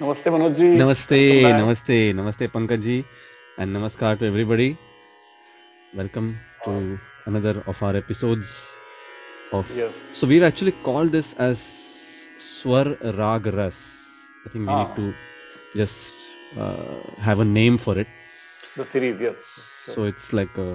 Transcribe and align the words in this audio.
Namaste, 0.00 0.28
Manoj 0.34 0.52
ji. 0.58 0.66
Namaste, 0.80 1.18
namaste, 1.60 1.96
namaste, 2.18 2.44
Pankaj 2.54 2.80
ji, 2.86 2.96
and 3.58 3.74
namaskar 3.76 4.12
to 4.20 4.26
everybody. 4.30 4.68
Welcome 6.00 6.28
to 6.64 6.72
another 7.26 7.54
of 7.66 7.82
our 7.82 7.96
episodes 7.96 8.50
of. 9.52 9.70
Yes. 9.76 9.92
So 10.14 10.26
we've 10.26 10.42
actually 10.50 10.72
called 10.88 11.12
this 11.12 11.34
as 11.48 11.58
Swar 12.38 12.84
Rag 13.20 13.46
Ras. 13.60 13.80
I 14.46 14.48
think 14.52 14.66
we 14.68 14.72
Ah. 14.74 14.78
need 14.82 14.96
to 15.00 15.06
just 15.82 16.16
uh, 16.58 16.98
have 17.28 17.40
a 17.46 17.48
name 17.58 17.76
for 17.86 17.96
it. 18.04 18.08
The 18.76 18.86
series, 18.94 19.20
yes. 19.26 19.38
So 19.94 20.04
it's 20.12 20.32
like 20.32 20.56
a 20.68 20.70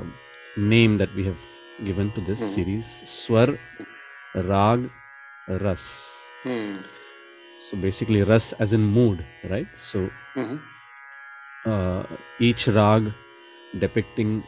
name 0.75 0.97
that 1.03 1.13
we 1.15 1.23
have 1.29 1.41
given 1.89 2.11
to 2.17 2.21
this 2.29 2.41
Mhm. 2.43 2.53
series 2.57 2.91
Swar 3.19 3.47
Rag 4.51 4.89
Ras. 5.65 5.87
Hmm. 6.43 6.75
So 7.75 7.81
basically, 7.81 8.23
Ras 8.23 8.53
as 8.53 8.71
in 8.71 8.83
mood, 8.97 9.23
right? 9.49 9.67
So 9.77 10.09
Mhm. 10.35 10.59
uh, 11.65 12.03
each 12.39 12.67
rag 12.67 13.11
depicting 13.83 14.43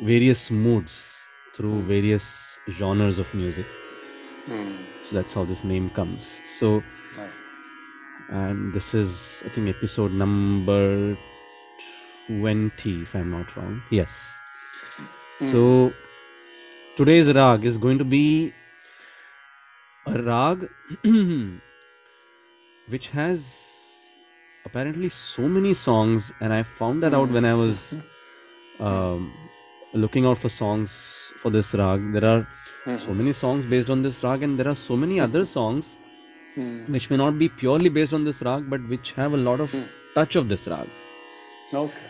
various 0.00 0.50
moods 0.50 0.94
through 1.54 1.74
Hmm. 1.80 1.86
various 1.92 2.26
genres 2.78 3.18
of 3.24 3.32
music. 3.34 3.66
Hmm. 4.46 4.72
So 5.04 5.14
that's 5.16 5.34
how 5.38 5.44
this 5.44 5.62
name 5.72 5.90
comes. 5.98 6.30
So, 6.58 6.82
Nice. 7.16 7.36
and 8.42 8.72
this 8.78 8.94
is, 9.02 9.42
I 9.46 9.48
think, 9.56 9.68
episode 9.76 10.12
number 10.24 11.16
20, 12.26 13.02
if 13.02 13.14
I'm 13.14 13.30
not 13.30 13.56
wrong. 13.56 13.82
Yes. 13.90 14.18
So, 15.52 15.92
today's 16.96 17.32
rag 17.42 17.64
is 17.64 17.78
going 17.78 17.98
to 17.98 18.08
be 18.16 18.52
a 20.06 20.22
rag 20.30 20.68
which 22.88 23.08
has 23.10 24.06
apparently 24.64 25.08
so 25.08 25.42
many 25.48 25.74
songs, 25.74 26.32
and 26.40 26.52
I 26.52 26.62
found 26.62 27.02
that 27.02 27.14
out 27.14 27.30
when 27.30 27.44
I 27.44 27.54
was 27.54 27.94
um, 28.80 29.32
looking 29.92 30.26
out 30.26 30.38
for 30.38 30.48
songs 30.48 31.32
for 31.40 31.50
this 31.50 31.74
rag. 31.74 32.12
There 32.12 32.24
are 32.34 32.46
Hmm. 32.84 32.96
so 32.98 33.14
many 33.14 33.32
songs 33.32 33.64
based 33.72 33.90
on 33.94 34.02
this 34.02 34.22
rag, 34.24 34.42
and 34.42 34.58
there 34.58 34.68
are 34.68 34.74
so 34.74 34.96
many 34.96 35.20
other 35.24 35.44
songs 35.44 35.96
Hmm. 36.54 36.92
which 36.94 37.08
may 37.10 37.16
not 37.16 37.38
be 37.42 37.48
purely 37.48 37.90
based 37.98 38.12
on 38.18 38.24
this 38.28 38.40
rag, 38.42 38.68
but 38.72 38.86
which 38.92 39.12
have 39.18 39.34
a 39.34 39.42
lot 39.48 39.60
of 39.66 39.74
touch 40.16 40.34
of 40.40 40.48
this 40.48 40.66
rag. 40.72 40.88
Okay. 41.82 42.08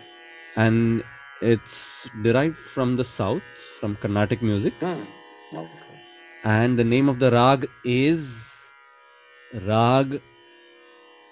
And 0.56 1.02
it's 1.50 2.08
derived 2.22 2.56
from 2.56 2.96
the 2.96 3.04
south, 3.04 3.42
from 3.80 3.96
Carnatic 4.04 4.40
music, 4.50 4.74
Hmm. 4.80 5.02
Okay. 5.64 6.00
and 6.56 6.78
the 6.78 6.88
name 6.94 7.08
of 7.14 7.18
the 7.24 7.30
rag 7.30 7.68
is 7.84 8.24
Rag 9.68 10.20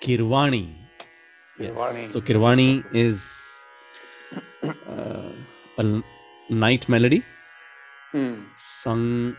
Kirwani. 0.02 0.68
Kirwani. 1.58 2.06
So 2.08 2.20
Kirwani 2.20 2.84
is 2.94 3.22
uh, 4.62 5.30
a 5.78 6.02
night 6.48 6.88
melody 6.88 7.22
Hmm. 8.12 8.34
sung 8.58 9.36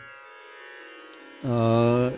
uh, 1.43 2.11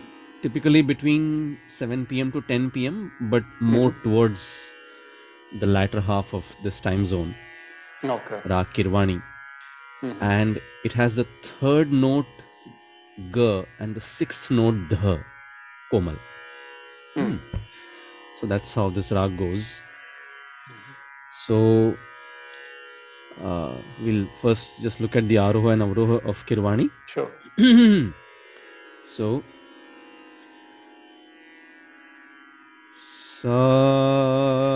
typically 0.43 0.81
between 0.83 1.57
7 1.67 2.05
p.m. 2.05 2.31
to 2.31 2.41
10 2.41 2.69
p.m., 2.69 3.11
but 3.21 3.43
more 3.59 3.91
towards 4.03 4.71
the 5.59 5.65
latter 5.65 5.99
half 6.01 6.33
of 6.33 6.45
this 6.63 6.79
time 6.79 7.07
zone, 7.07 7.33
Okay. 8.03 8.39
Rag 8.45 8.67
Kirwani. 8.67 9.21
Hmm. 10.01 10.11
And 10.21 10.61
it 10.83 10.93
has 10.93 11.15
the 11.15 11.23
third 11.43 11.91
note 11.91 12.27
G 13.33 13.63
and 13.79 13.95
the 13.95 14.01
sixth 14.01 14.51
note 14.51 14.89
Dh, 14.89 15.17
Komal. 15.89 16.17
So 18.43 18.47
that's 18.47 18.73
how 18.75 18.89
this 18.89 19.09
rag 19.13 19.37
goes. 19.37 19.79
So 21.47 21.95
uh, 23.41 23.71
we'll 24.01 24.25
first 24.41 24.81
just 24.81 24.99
look 24.99 25.15
at 25.15 25.29
the 25.29 25.35
Aroha 25.35 25.71
and 25.71 25.81
Avroha 25.81 26.19
of 26.25 26.45
Kirwani. 26.45 26.91
Sure. 27.07 27.31
so 29.07 29.41
sa 33.39 34.72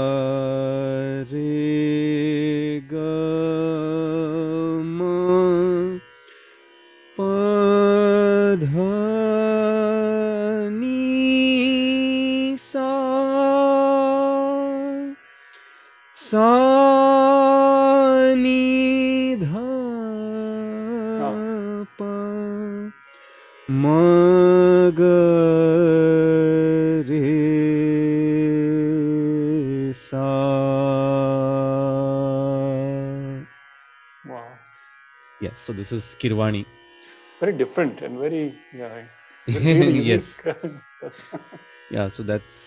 so 35.67 35.73
this 35.83 35.91
is 36.00 36.05
kirwani 36.23 36.63
Very 37.39 37.53
different 37.61 38.01
and 38.05 38.17
very, 38.25 38.44
yeah. 38.81 38.94
very 39.47 40.00
yes 40.11 40.28
yeah 41.95 42.07
so 42.16 42.23
that's 42.29 42.57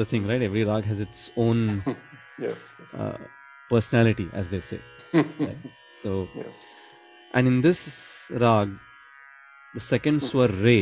the 0.00 0.06
thing 0.10 0.22
right 0.30 0.42
every 0.48 0.62
rag 0.70 0.84
has 0.90 1.00
its 1.06 1.20
own 1.46 1.58
yes. 2.46 2.58
uh, 2.98 3.18
personality 3.72 4.26
as 4.40 4.46
they 4.54 4.60
say 4.68 4.80
right? 5.16 5.62
so 6.02 6.12
Yes. 6.42 6.54
and 7.34 7.50
in 7.52 7.58
this 7.66 7.80
rag 8.44 8.70
the 9.74 9.84
second 9.92 10.22
swar 10.30 10.48
re 10.68 10.78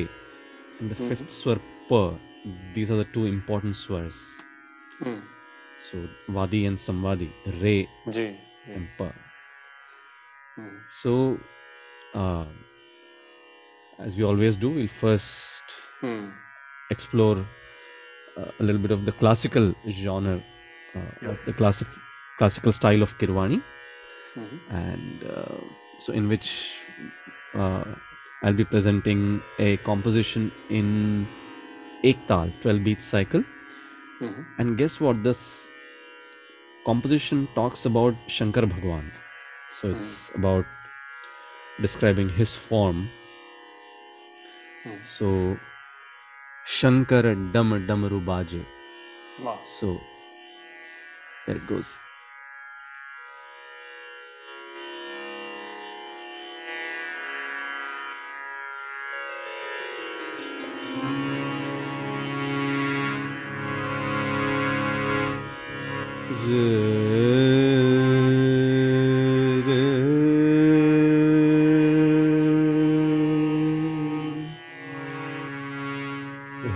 and 0.78 0.88
the 0.92 0.98
fifth 1.08 1.28
swar 1.40 1.58
pa 1.90 2.02
these 2.76 2.90
are 2.94 3.00
the 3.04 3.10
two 3.16 3.26
important 3.36 3.76
swars 3.86 4.20
Hmm. 5.02 5.20
so 5.90 5.98
vadi 6.38 6.58
and 6.70 6.78
samvadi 6.86 7.28
re 7.64 7.76
Ji. 8.16 8.26
and 8.76 8.86
pa 9.00 9.10
Hmm. 10.56 10.72
So, 11.00 11.12
uh, 12.14 12.44
as 13.98 14.16
we 14.16 14.24
always 14.24 14.56
do, 14.56 14.70
we'll 14.70 14.88
first 14.88 15.64
Hmm. 16.00 16.28
explore 16.90 17.38
uh, 18.36 18.50
a 18.60 18.62
little 18.62 18.80
bit 18.80 18.90
of 18.90 19.04
the 19.04 19.12
classical 19.12 19.74
genre, 19.88 20.40
uh, 20.94 21.00
Yes. 21.22 21.38
the 21.46 21.52
classic 21.52 21.88
classical 22.38 22.72
style 22.72 23.02
of 23.02 23.16
Kirwani, 23.18 23.60
Mhm. 24.36 24.58
and 24.70 25.24
uh, 25.36 25.58
so 26.06 26.12
in 26.12 26.28
which 26.28 26.48
uh, 27.54 27.84
I'll 28.42 28.54
be 28.60 28.64
presenting 28.64 29.42
a 29.58 29.76
composition 29.88 30.50
in 30.70 31.26
Ektal, 32.02 32.50
12 32.62 32.82
beat 32.84 33.02
cycle. 33.02 33.44
Mhm. 34.20 34.44
And 34.58 34.76
guess 34.78 34.98
what? 35.00 35.22
This 35.22 35.42
composition 36.86 37.46
talks 37.54 37.84
about 37.86 38.14
Shankar 38.36 38.66
Bhagwan. 38.66 39.10
So 39.80 39.90
it's 39.90 40.30
about 40.34 40.64
describing 41.80 42.28
his 42.28 42.54
form. 42.54 43.08
Hmm. 44.84 44.96
So 45.06 45.58
Shankar 46.66 47.22
Dam 47.22 47.86
Damaru 47.86 48.20
Baje. 48.20 48.62
Wow. 49.42 49.58
So 49.78 50.00
there 51.46 51.56
it 51.56 51.66
goes. 51.66 52.01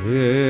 Yeah. 0.06 0.45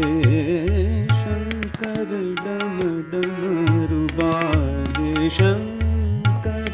Shankar 1.19 2.09
डम 2.47 2.79
डमरुबाजे 3.11 5.13
शङ्कर 5.37 6.73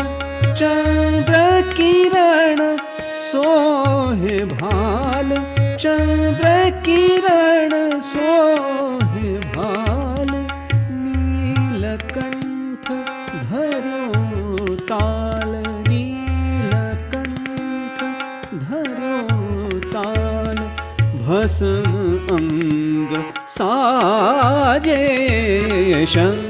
चन्द्रकिरण 0.55 2.77
सोहे 3.33 4.45
भाल। 4.45 5.35
चन्द्रकिरण 5.81 8.01
सोहे 8.01 9.39
भाल। 9.39 10.47
नीलकण्ठ 10.91 12.93
धरो 13.51 14.75
ताल। 14.75 15.63
नीलकण्ठ 15.89 17.45
धरो 18.55 19.79
ताल। 19.79 20.57
भस्म 21.25 22.37
अङ्ग 22.37 23.33
साजे 23.49 25.03
शङ्कर 26.07 26.50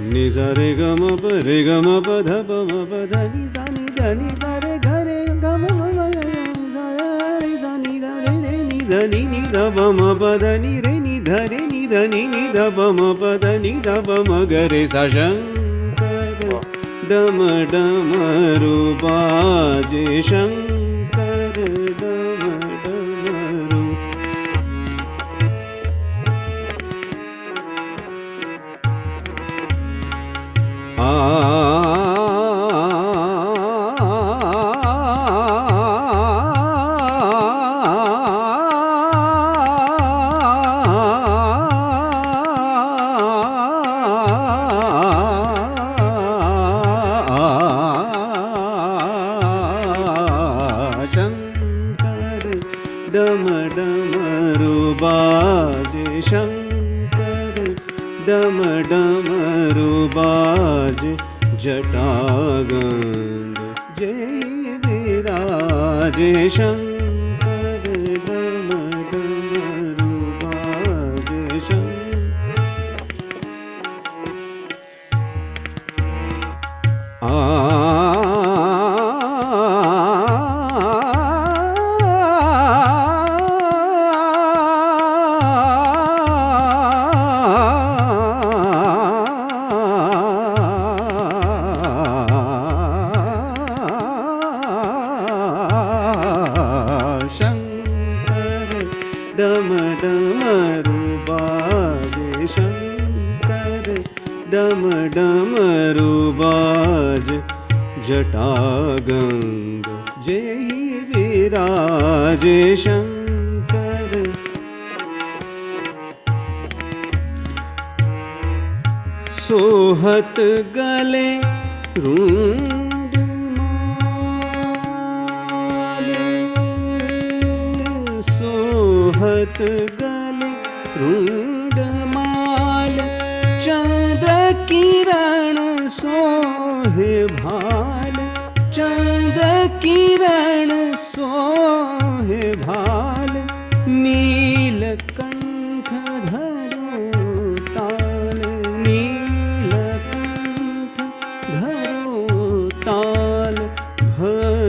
नि 0.01 0.31
सा 0.31 0.53
रे 0.53 0.75
ग 0.75 0.81
म 0.81 1.17
प 1.17 1.21
रे 1.25 1.65
ग 1.65 1.69
म 1.69 2.01
प 2.01 2.23
ध 2.27 2.29
प 2.29 2.51
म 2.51 2.69
प 2.69 3.09
ध 3.13 3.15
नि 3.15 3.49
सा 3.49 3.65
नि 3.65 3.85
ध 3.85 4.01
नि 4.01 4.37
सा 4.37 4.59
रे 4.59 4.79
घ 4.79 4.87
रे 4.87 5.27
ग 5.27 5.45
म 5.45 5.47
म 5.47 5.67
म 5.71 5.97
ग 5.97 6.17
रे 6.17 6.45
सा 6.75 6.97
सा 7.61 7.77
नि 7.77 8.01
ध 8.01 8.05
रे 8.05 8.51
रे 8.51 8.63
नि 8.63 8.81
ध 8.81 8.93
नि 8.93 9.27
नि 9.27 9.41
ध 9.41 9.57
प 9.57 9.81
म 9.81 10.19
प 10.21 10.39
ध 10.41 10.45
नि 10.45 10.81
रे 10.81 10.99
नि 10.99 11.21
ध 11.21 11.31
रे 11.31 11.57
नि 11.57 11.87
ध 11.87 11.93
डम 17.11 17.39
मटमरूप 17.39 19.01
जिश 19.91 20.31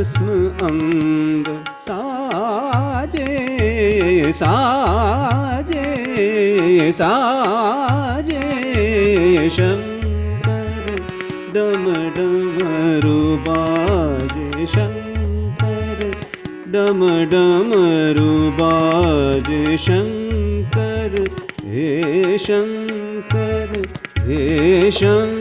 भस्म 0.01 0.35
अङ्ग 0.67 1.47
साजे 1.87 3.25
साजे 4.37 5.83
साजे 6.99 8.47
शङ्कर 9.57 10.87
दमडमरुबाजे 11.57 12.25
शङ्कर 14.73 16.01
दमडमरुबाजे 16.77 17.21
शङ्कर 19.85 21.13
हे 21.75 21.87
शङ्कर 22.47 23.77
हे 24.31 24.41
शङ्कर 25.01 25.40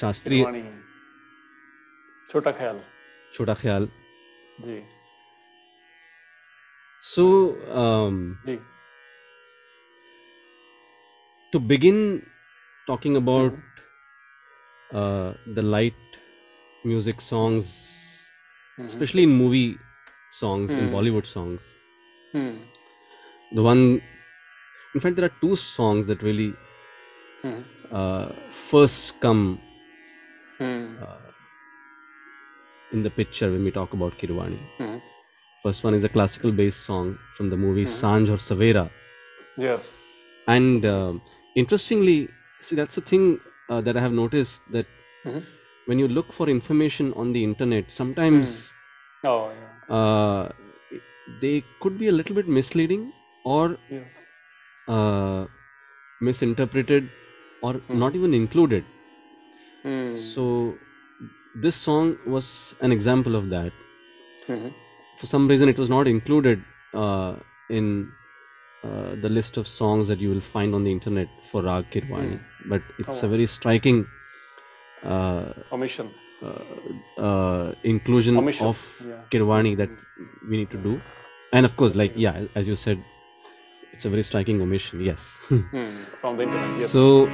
शास्त्रीय 0.00 0.42
वाणी 0.44 0.62
छोटा 2.32 2.50
ख्याल 2.58 2.78
छोटा 3.36 3.54
ख्याल 3.62 3.86
जी 4.66 4.80
सो 7.14 7.24
um, 7.84 8.20
ji 8.46 8.58
to 11.54 11.60
begin 11.72 11.98
talking 12.86 13.16
about 13.16 13.58
uh, 15.00 15.32
the 15.58 15.62
light 15.74 16.00
music 16.92 17.20
songs, 17.26 17.68
Mhm. 18.78 18.86
especially 18.90 19.24
in 19.26 19.34
movie 19.42 19.78
songs, 20.38 20.72
in 20.76 20.80
Mhm. 20.86 20.90
Bollywood 20.94 21.28
songs, 21.32 21.68
hmm 22.34 22.54
the 23.58 23.62
one, 23.66 23.84
in 24.94 25.00
fact, 25.04 25.16
there 25.20 25.26
are 25.30 25.36
two 25.44 25.54
songs 25.64 26.08
that 26.12 26.24
really 26.28 26.48
hmm 27.44 27.62
uh, 28.00 28.26
first 28.70 29.14
come 29.26 29.44
Hmm. 30.59 30.95
Uh, 31.01 31.17
in 32.91 33.03
the 33.03 33.09
picture 33.09 33.51
when 33.51 33.63
we 33.63 33.71
talk 33.71 33.93
about 33.93 34.17
Kirwani. 34.17 34.57
Mm. 34.77 35.01
First 35.63 35.83
one 35.83 35.93
is 35.93 36.03
a 36.03 36.09
classical 36.09 36.51
based 36.51 36.81
song 36.85 37.17
from 37.35 37.49
the 37.49 37.57
movie 37.57 37.85
mm. 37.85 37.95
Sanj 38.01 38.29
or 38.29 38.37
Savera. 38.37 38.89
Yes. 39.57 39.81
And 40.47 40.85
uh, 40.85 41.13
interestingly, 41.55 42.29
see, 42.61 42.75
that's 42.75 42.95
the 42.95 43.01
thing 43.01 43.39
uh, 43.69 43.81
that 43.81 43.97
I 43.97 44.01
have 44.01 44.13
noticed 44.13 44.61
that 44.71 44.87
mm-hmm. 45.23 45.39
when 45.85 45.99
you 45.99 46.07
look 46.07 46.31
for 46.31 46.49
information 46.49 47.13
on 47.13 47.33
the 47.33 47.43
internet, 47.43 47.91
sometimes 47.91 48.73
mm. 49.23 49.29
oh, 49.29 49.51
yeah. 49.51 49.95
uh, 49.95 50.51
they 51.41 51.63
could 51.79 51.99
be 51.99 52.07
a 52.07 52.11
little 52.11 52.35
bit 52.35 52.47
misleading 52.47 53.11
or 53.45 53.77
yes. 53.89 54.03
Uh, 54.87 55.45
misinterpreted 56.19 57.07
or 57.61 57.73
hmm. 57.73 57.99
not 57.99 58.15
even 58.15 58.33
included. 58.33 58.83
Hmm. 59.83 60.15
So, 60.15 60.75
this 61.55 61.75
song 61.75 62.17
was 62.25 62.75
an 62.81 62.91
example 62.91 63.35
of 63.35 63.49
that. 63.49 63.71
Mhm. 64.47 64.71
For 65.19 65.25
some 65.25 65.47
reason, 65.47 65.69
it 65.69 65.77
was 65.77 65.89
not 65.89 66.07
included 66.07 66.63
uh, 66.93 67.35
in 67.69 68.11
uh, 68.83 69.15
the 69.23 69.29
list 69.29 69.57
of 69.57 69.67
songs 69.67 70.07
that 70.07 70.19
you 70.19 70.29
will 70.29 70.41
find 70.41 70.73
on 70.73 70.83
the 70.85 70.91
internet 70.91 71.27
for 71.51 71.61
Rag 71.63 71.89
Kirwani, 71.91 72.37
Hmm. 72.39 72.69
but 72.69 72.81
it's 72.97 73.23
Oh, 73.23 73.27
a 73.27 73.29
very 73.35 73.45
striking 73.57 74.05
uh, 75.03 75.45
Omission. 75.71 76.09
uh, 77.17 77.73
inclusion 77.83 78.37
Omission, 78.37 78.67
of 78.67 78.79
yeah. 79.07 79.15
Kirwani 79.31 79.75
that 79.77 79.89
we 80.49 80.57
need 80.57 80.69
to 80.71 80.77
do. 80.77 80.99
And 81.51 81.65
of 81.65 81.75
course, 81.75 81.95
like, 81.95 82.13
yeah, 82.15 82.45
as 82.55 82.67
you 82.67 82.75
said, 82.75 83.03
it's 83.93 84.05
a 84.05 84.09
very 84.09 84.23
striking 84.23 84.61
omission, 84.61 85.01
yes. 85.01 85.37
Hmm. 85.49 86.03
From 86.21 86.37
the 86.37 86.43
internet. 86.43 86.79
Yes. 86.79 86.91
so, 86.91 87.25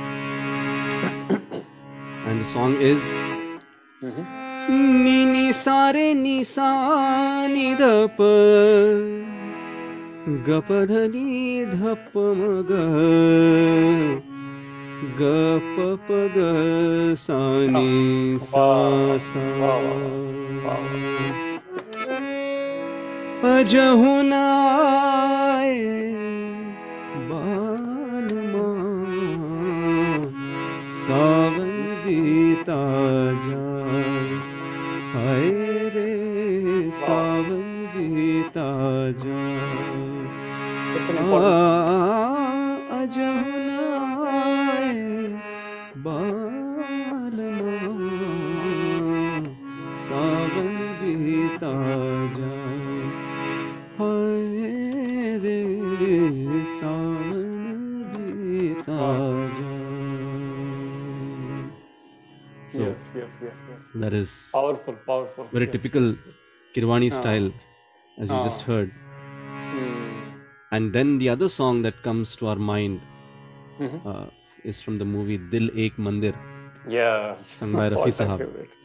and 2.36 2.44
the 2.44 2.50
song 2.52 2.74
is 2.82 3.04
Mhm. 4.04 4.24
ni 5.04 5.18
ni 5.34 5.54
sa 5.54 5.76
re 5.96 6.08
ni 6.14 6.44
sa 6.44 6.70
ni 7.54 7.68
da 7.82 7.92
pa 8.18 8.32
ga 10.48 10.58
pa 10.70 10.80
dha 10.90 11.04
ni 11.16 11.30
dha 11.74 11.94
pa 12.12 12.26
ma 12.40 12.52
ga 12.72 12.84
ga 15.20 15.40
pa 15.76 15.88
pa 16.08 16.20
ga 16.36 16.52
sa 17.26 17.40
ni 17.78 17.90
sa 18.52 18.70
sa 19.30 19.46
Wow, 23.46 23.66
बीता 32.66 32.82
जाए। 33.46 34.04
हाय 35.14 35.50
रे 35.96 36.92
सावन 36.92 37.62
बीता 37.94 38.66
जाए। 39.22 39.86
yes, 63.55 63.55
yes, 63.55 63.59
yes. 63.71 64.03
that 64.05 64.17
is 64.23 64.31
Powerful, 64.53 64.97
powerful. 65.07 65.47
very 65.53 65.67
yes. 65.67 65.73
typical 65.77 66.09
Kirwani 66.75 67.11
Ah. 67.13 67.21
style, 67.21 67.49
as 68.19 68.31
you 68.31 68.41
just 68.49 68.67
Ah. 68.67 68.73
heard. 68.73 68.91
Hmm. 69.71 70.09
And 70.73 70.93
then 70.93 71.19
the 71.19 71.29
other 71.31 71.49
song 71.49 71.83
that 71.83 72.03
comes 72.09 72.35
to 72.41 72.49
our 72.49 72.61
mind 72.73 73.01
Mhm. 73.79 74.01
uh, 74.13 74.27
is 74.65 74.81
from 74.87 74.99
the 74.99 75.09
movie 75.15 75.39
Dil 75.55 75.71
Ek 75.87 75.97
Mandir. 76.09 76.35
Yes. 76.89 77.47
Sung 77.61 77.73
by 77.73 77.87
Rafi 77.89 77.97
All-time 77.97 78.19
Sahab. 78.21 78.43
favorite. 78.45 78.77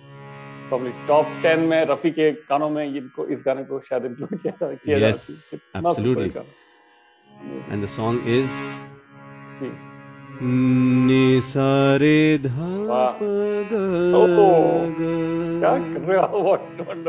Probably 0.70 0.94
top 1.10 1.28
10 1.44 1.60
में 1.72 1.80
रफी 1.86 2.12
के 2.12 2.32
गानों 2.52 2.70
में 2.70 2.86
इनको 2.86 3.26
इस 3.36 3.40
गाने 3.46 3.64
को 3.72 3.80
शायद 3.90 4.06
include 4.06 4.38
किया 4.42 4.74
किया 4.86 5.00
जा 5.00 5.10
Yes, 5.10 5.16
सकता 5.16 5.58
है। 5.58 5.80
इतना 5.80 5.90
absolutely. 5.90 6.30
सुपर 6.32 6.40
गाना। 6.40 7.74
And 7.74 7.86
the 7.86 7.92
song 7.98 8.18
is 8.38 8.56
Hmm. 9.60 9.76
हो. 16.33 17.07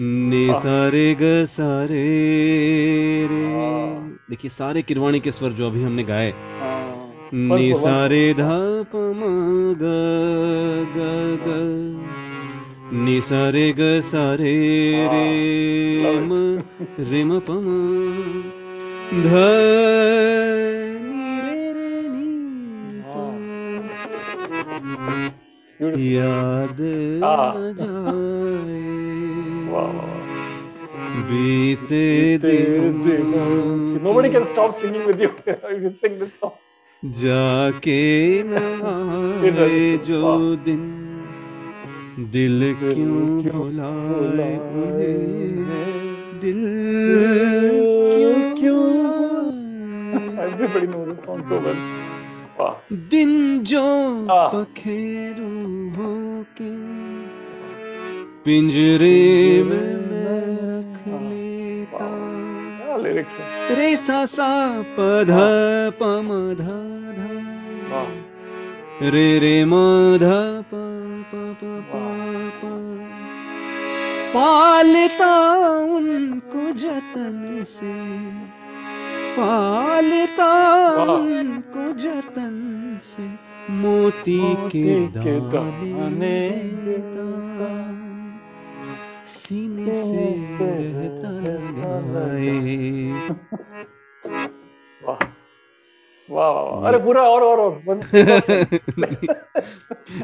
नि 0.00 0.46
हाँ। 0.46 0.60
सारे 0.60 1.14
ग 1.14 1.44
सारे 1.44 2.04
रे। 3.30 3.44
हाँ। 3.44 4.18
देखिए 4.30 4.48
सारे 4.48 4.82
किरवाणी 4.82 5.20
के 5.20 5.32
स्वर 5.32 5.50
जो 5.50 5.66
अभी 5.66 5.82
हमने 5.82 6.04
गाए। 6.04 6.30
हाँ। 6.30 7.12
नि 7.34 7.74
सारे 7.74 8.34
धा 8.34 8.82
प 8.82 8.96
म 8.96 9.20
ग 9.74 9.84
ग। 10.96 11.22
ग 11.46 11.72
नि 12.94 13.20
सारे 13.20 13.72
ग 13.72 14.00
सारे 14.00 14.54
रे 15.12 16.20
म 16.20 16.62
रे 16.98 17.24
म 17.24 17.38
प 17.38 17.50
म 17.50 17.62
ध 19.22 19.32
याद 25.96 26.80
बीते 31.30 32.38
दिन 32.38 34.32
can 34.32 34.44
stop 34.44 34.74
singing 34.74 35.04
with 35.04 35.20
you 35.20 35.28
जाके 37.04 38.42
ना 38.42 38.58
जो 40.04 40.56
दिन 40.56 40.82
दिल 42.32 42.74
क्यों 42.78 43.40
बुलाए 44.12 44.56
उन्हें? 44.56 45.16
दिल 46.40 46.62
क्यों 48.14 48.56
क्यों 48.60 48.82
वाह. 52.60 52.94
दिन 53.10 53.60
जो। 53.64 53.82
पखेरू 54.30 55.52
होके 55.90 56.70
पिंजरे 58.44 59.62
में 59.62 59.94
मैं 59.94 60.40
रख 60.58 61.22
लेता। 61.22 62.08
क्या 62.86 63.76
रे 63.76 63.96
सा 63.96 64.24
सा 64.24 64.82
प 64.82 65.24
ध 65.24 65.32
प 66.00 66.02
म 66.02 66.54
ध। 66.54 66.62
ध 67.88 69.12
रे 69.14 69.38
रे 69.38 69.64
म 69.64 69.72
ध 70.16 70.28
प 70.62 70.82
प 71.30 71.56
प 71.60 71.84
प 71.92 72.00
प। 72.62 72.72
पालता 74.34 75.56
उनको 75.78 76.72
जतन 76.72 77.64
से। 77.68 77.92
पालता। 79.38 80.50
उनको 81.14 81.84
जतन 82.02 82.54
से 83.02 83.26
मोती 83.72 84.40
के 84.74 84.94
दाने 85.16 86.38
सीने 89.34 89.94
से 90.04 90.24
रहता 90.60 91.30
लगाए 91.46 92.56
वाह. 95.06 95.22
वाह. 96.28 96.88
अरे 96.88 96.98
पूरा 97.04 97.22
और 97.28 97.42
और 97.42 97.60
और 97.60 97.72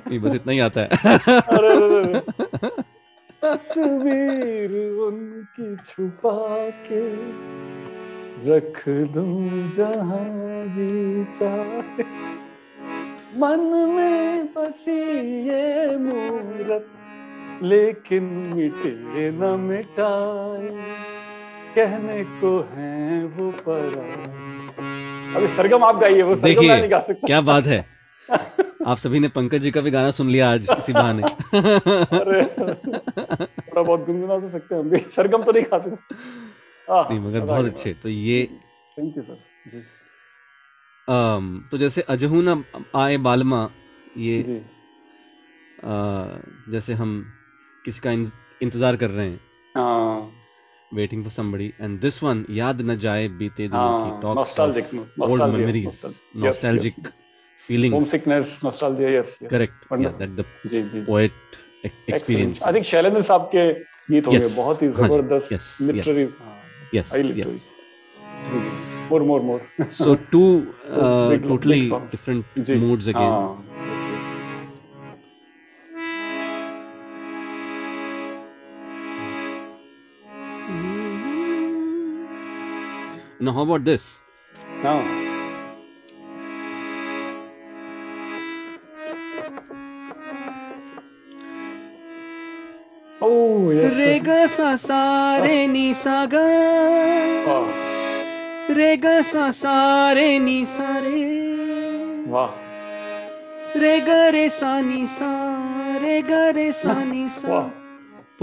नहीं 0.08 0.18
बस 0.20 0.34
इतना 0.34 0.52
ही 0.52 0.58
आता 0.68 0.80
है 0.80 0.88
अरे. 1.40 2.20
तस्वीर 3.44 4.72
उनकी 5.06 5.68
छुपा 5.86 6.36
के 6.86 7.02
रख 8.46 8.82
दूँ 9.14 9.70
जहाँ 9.70 10.24
जी 10.68 11.24
चाहे। 11.34 12.04
मन 13.38 13.60
में 13.88 14.46
बसी 14.54 15.00
ये 15.48 15.96
मूरत 15.96 16.86
लेकिन 17.62 18.24
मिटे 18.54 19.30
न 19.30 19.42
मिटाए। 19.60 20.68
कहने 21.74 22.22
को 22.40 22.50
है 22.74 23.24
वो 23.26 23.50
पर 23.68 23.90
अभी 25.36 25.46
सरगम 25.56 25.84
आप 25.84 25.96
गाइए 26.00 26.22
वो 26.22 26.36
सरगम 26.36 26.66
मैं 26.66 26.80
नहीं 26.80 26.90
गा 26.90 26.98
देखिए 26.98 27.14
सकता। 27.14 27.26
क्या 27.26 27.40
बात 27.42 27.64
है। 27.64 27.84
आप 28.86 28.98
सभी 28.98 29.20
ने 29.20 29.28
पंकज 29.28 29.60
जी 29.60 29.70
का 29.70 29.80
भी 29.80 29.90
गाना 29.90 30.10
सुन 30.10 30.28
लिया 30.28 30.50
आज 30.52 30.66
इसी 30.78 30.92
बहाने। 30.92 31.22
थोड़ा 33.62 33.82
बहुत 33.82 34.06
गुनगुना 34.06 34.38
तो 34.38 34.48
सकते 34.50 34.74
हैं 34.74 34.82
हम 34.82 34.90
भी। 34.90 34.98
सरगम 35.16 35.42
तो 35.42 35.52
नहीं 35.52 35.64
सकते 35.64 35.90
आह, 35.90 35.96
नहीं 36.90 37.20
मगर 37.20 37.40
बहुत 37.42 37.66
अच्छे। 37.66 37.92
तो 38.02 38.08
ये 38.08 38.44
थैंक 38.96 39.16
यू 39.16 39.22
सर 39.22 39.38
जी। 39.68 39.80
तो 41.70 41.78
जैसे 41.78 42.02
अजहूना 42.10 42.62
आए 42.96 43.16
बालमा 43.26 43.68
ये 44.18 44.62
जैसे 46.72 46.94
हम 46.94 47.10
किसी 47.84 48.00
का 48.00 48.12
इंतज़ार 48.12 48.96
कर 48.96 49.10
रहे 49.10 49.28
हैं। 49.28 49.40
हाँ। 49.74 50.32
Waiting 50.92 51.22
for 51.22 51.32
somebody 51.32 51.72
and 51.80 52.00
this 52.00 52.22
one 52.22 52.44
याद 52.50 52.80
न 52.80 52.96
जाए 52.98 53.28
बीते 53.38 53.68
दिनों 53.68 54.04
की 54.04 54.10
talks 54.22 54.60
old 54.60 55.54
memories 55.54 56.02
nostalgic 56.44 56.94
feelings 57.62 57.94
homesickness 57.94 58.58
nostalgia 58.64 59.10
yes 59.10 59.38
correct 59.50 59.74
या 59.74 59.96
Wonderful. 59.96 60.18
दैट 60.18 60.30
द 60.30 60.44
जी 60.70 60.82
जी 60.90 61.04
poet 61.04 61.32
experience 61.84 62.62
I 62.62 62.72
think 62.74 62.84
Shailendra 62.86 63.22
साहब 63.22 63.50
के 63.54 63.72
गीत. 64.10 64.24
बहुत 64.56 64.82
ही 64.82 64.88
हाँ 64.88 65.08
ज़बरदस्त 65.08 65.80
literary 65.82 66.24
Yes. 66.92 67.12
Yes. 67.14 67.68
Hmm. 68.48 69.08
More, 69.08 69.20
more, 69.20 69.40
more. 69.40 69.62
so 69.90 70.16
two 70.32 70.74
so 70.86 71.00
uh, 71.00 71.28
big, 71.30 71.42
totally 71.42 71.90
big 71.90 72.10
different 72.10 72.46
G. 72.62 72.76
moods 72.76 73.08
ah, 73.08 73.10
again. 73.10 73.22
Ah. 73.22 73.56
Now, 83.40 83.52
how 83.52 83.62
about 83.62 83.84
this? 83.84 84.20
Now. 84.82 85.17
रे 93.78 94.18
ग 94.18 94.46
सा 94.48 94.74
सा 94.76 95.00
रे 95.38 95.66
नी 95.66 95.94
सा 95.94 96.14
ग 96.26 96.34
रे 98.76 98.96
ग 98.96 99.06
सा 99.22 99.50
सा 99.50 99.74
रे 100.12 100.38
नी 100.38 100.64
सा 100.66 100.88
रे 100.98 101.20
वाह। 102.28 102.50
रे 103.80 103.94
ग 104.00 104.08
रे 104.34 104.48
सा 104.48 104.72
नी 104.80 105.06
सा 105.06 105.30
रे 106.02 106.16
ग 106.22 106.32
रे 106.56 106.70
सा 106.72 106.94
नी 107.04 107.28
सा। 107.28 107.60
प 108.40 108.42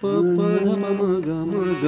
प 0.00 0.38
ध 0.64 0.66
प 0.66 0.84
म 0.98 1.00
ग 1.26 1.28
म 1.50 1.54
ग। 1.82 1.84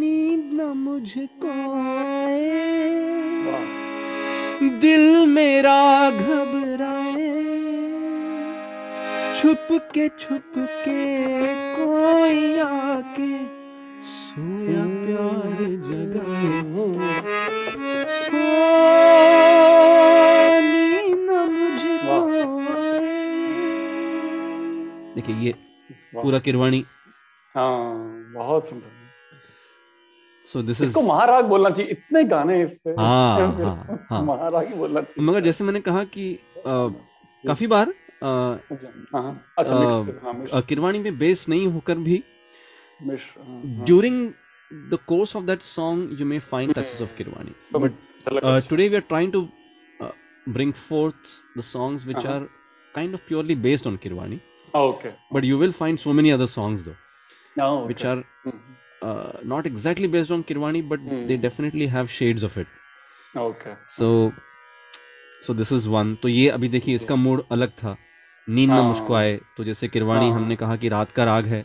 नींद 0.00 0.44
न 0.52 0.72
मुझको 0.84 1.54
आए। 1.98 2.52
दिल 4.80 5.04
मेरा 5.26 5.80
घबराए 6.10 6.63
छुप 9.44 9.66
के 9.94 10.08
छुप 10.08 10.52
के 10.56 11.00
कोई 11.76 12.58
आके 12.58 13.32
सोया 14.10 14.84
प्यार 14.84 16.16
हो 16.74 16.84
आए। 17.00 18.34
देखिए 25.14 25.36
ये 25.36 25.54
पूरा 26.14 26.38
किरवाणी 26.38 26.84
हाँ 27.54 28.32
बहुत 28.34 28.68
सुंदर। 28.68 28.92
सो 30.52 30.62
दिस 30.62 30.80
इज़ 30.82 30.98
महाराग 30.98 31.44
बोलना 31.44 31.70
चाहिए। 31.70 31.92
इतने 31.92 32.24
गाने 32.24 32.62
इस 32.62 32.76
पे। 32.76 32.90
हाँ, 32.90 33.38
हाँ, 33.38 34.06
हाँ। 34.10 34.22
महाराग 34.22 34.68
ही 34.68 34.74
बोलना 34.74 35.00
चाहिए। 35.00 35.26
मगर 35.26 35.40
जैसे 35.40 35.64
मैंने 35.64 35.80
कहा 35.80 36.04
कि 36.04 36.32
अ, 36.34 36.88
काफ़ी 37.44 37.66
बार 37.66 37.92
किरवाणी 40.68 40.98
में 40.98 41.18
बेस 41.18 41.48
नहीं 41.48 41.66
होकर 41.66 41.98
भी 41.98 42.22
during 43.00 44.18
the 44.90 44.98
course 45.06 45.36
of 45.36 45.44
that 45.44 45.62
song 45.62 46.20
you 46.20 46.26
may 46.26 46.38
find 46.52 46.72
touches 46.72 47.02
of 47.02 47.16
Kirwani 47.16 47.52
but 47.78 47.92
today 48.68 48.88
we 48.88 48.96
are 48.96 49.02
trying 49.08 49.32
to 49.32 49.48
bring 50.48 50.72
forth 50.72 51.32
the 51.58 51.60
songs 51.62 52.06
which 52.06 52.26
are 52.26 52.40
kind 52.94 53.14
of 53.14 53.20
purely 53.28 53.54
based 53.68 53.86
on 53.86 53.96
Kirwani 53.96 54.40
but 54.74 55.44
you 55.44 55.58
will 55.58 55.72
find 55.72 55.98
so 55.98 56.12
many 56.12 56.30
other 56.30 56.46
songs 56.46 56.84
though 56.84 56.94
which 57.86 58.06
are 58.06 58.24
not 59.46 59.66
exactly 59.66 60.08
based 60.08 60.32
on 60.32 60.42
Kirwani 60.42 60.82
but 60.82 61.00
they 61.28 61.36
definitely 61.36 61.86
have 61.86 62.06
shades 62.16 62.44
of 62.44 62.58
it 62.60 62.66
okay 63.38 63.74
so 63.90 64.32
so 65.46 65.54
this 65.54 65.72
is 65.72 65.88
one 65.88 66.14
तो 66.14 66.28
ये 66.28 66.48
अभी 66.48 66.68
देखिए 66.68 66.94
इसका 66.94 67.14
mood 67.16 67.42
अलग 67.52 67.70
था। 67.78 67.96
नींद 68.48 68.70
ना 68.70 68.76
हाँ। 68.76 68.82
मुझको 68.82 69.14
आए 69.14 69.40
तो 69.56 69.64
जैसे 69.64 69.88
किरवाणी 69.88 70.30
हाँ। 70.30 70.38
हमने 70.38 70.56
कहा 70.56 70.76
कि 70.76 70.88
रात 70.88 71.12
का 71.12 71.24
राग 71.24 71.44
है। 71.44 71.64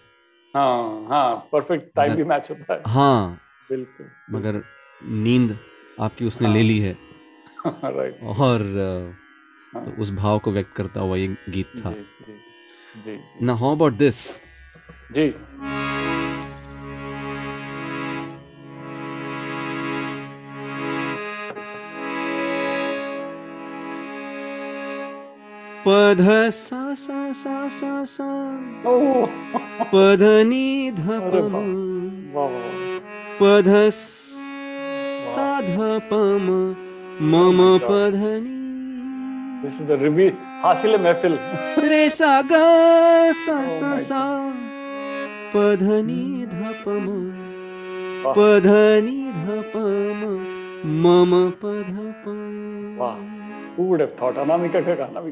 हाँ 0.56 1.06
हाँ 1.10 1.36
परफेक्ट 1.52 1.96
टाइम 1.96 2.16
भी 2.16 2.24
मैच 2.24 2.50
होता 2.50 2.74
है। 2.74 2.82
हाँ। 2.88 3.40
बिल्कुल 3.70 4.08
मगर 4.32 4.64
नींद 5.04 5.58
आपकी 6.00 6.26
उसने 6.26 6.48
ले 6.48 6.60
हाँ। 6.60 6.68
ली 6.68 6.80
है। 6.80 6.98
राइट 7.86 8.24
और 8.24 8.60
uh, 8.60 9.76
हाँ। 9.76 9.86
तो 9.86 10.02
उस 10.02 10.12
भाव 10.12 10.40
को 10.40 10.52
व्यक्त 10.52 10.76
करता 10.76 11.00
हुआ 11.00 11.18
ये 11.18 11.28
गीत 11.50 11.68
था। 11.86 11.92
जी 11.92 12.34
जी 13.04 13.18
जी 13.18 13.46
ना 13.46 13.54
हाउ 13.54 13.76
अबाउट 13.76 13.94
दिस 13.94 14.42
जी। 15.12 15.34
पध 25.86 26.22
सा 26.52 26.94
सा 26.94 27.20
सा 27.34 27.68
सा 27.70 27.92
सा। 28.06 28.30
पध 29.92 30.24
नी 30.48 30.92
ध 30.92 31.20
पध 33.40 33.70
सा 33.96 35.50
ध 35.62 35.78
प 36.10 36.12
म 36.46 36.48
म 37.22 37.34
म 37.58 37.78
पध 37.84 38.16
नी। 38.44 38.58
दिस 39.64 39.80
इज़ 39.82 39.88
द 39.88 40.02
रिव्यू 40.04 40.30
हासिल 40.64 40.98
महफिल। 41.02 41.38
रे 41.90 42.04
सा 42.10 42.34
ग 42.42 42.54
सा 43.46 43.58
Oh 43.60 43.70
सा 43.80 43.98
सा। 44.10 44.24
पध 45.56 45.84
नी 46.08 46.24
ध 46.46 46.74
प 46.86 46.86
म 47.06 47.08
पध 48.38 48.68
नी 49.06 49.20
ध 49.32 49.64
प 49.74 49.76
म 50.20 50.24
म 51.04 51.06
म 51.32 51.50
पध 51.64 51.94
प 52.24 52.36
वाह। 53.00 53.16
Who 53.78 53.84
would 53.84 54.02
have 54.02 54.12
thought 54.22 54.38
Anamika 54.38 54.82
का 54.82 54.96
गाना 54.96 55.22
भी 55.22 55.32